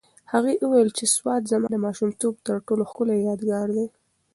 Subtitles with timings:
[0.31, 3.87] هغې وویل چې سوات زما د ماشومتوب تر ټولو ښکلی یادګار دی.